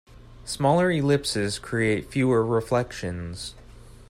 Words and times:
Smaller 0.45 0.89
ellipses 0.89 1.59
create 1.59 2.09
fewer 2.09 2.43
reflections. 2.43 3.53